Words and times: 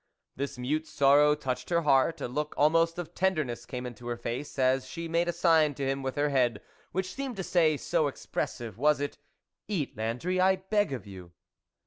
This 0.35 0.57
mute 0.57 0.87
sorrow 0.87 1.35
touched 1.35 1.69
her 1.69 1.83
heart; 1.83 2.21
a 2.21 2.27
look 2.27 2.55
almost 2.57 2.97
of 2.97 3.13
tenderness 3.13 3.67
came 3.67 3.85
into 3.85 4.07
her 4.07 4.17
face, 4.17 4.57
as 4.57 4.87
she 4.87 5.07
made 5.07 5.27
a 5.27 5.31
sign 5.31 5.75
to 5.75 5.85
him 5.85 6.01
with 6.01 6.15
her 6.15 6.29
head, 6.29 6.59
which 6.91 7.13
seemed 7.13 7.35
to 7.37 7.43
say, 7.43 7.77
so 7.77 8.07
expressive 8.07 8.79
was 8.79 8.99
it, 8.99 9.19
"Eat, 9.67 9.95
Landry, 9.95 10.39
I 10.41 10.55
beg 10.55 10.91
of 10.91 11.05
you." 11.05 11.33